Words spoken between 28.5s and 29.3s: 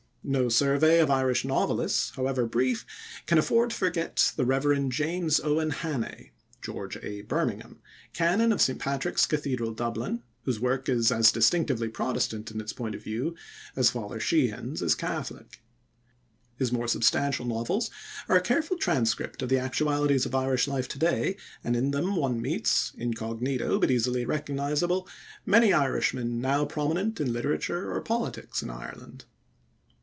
in Ireland.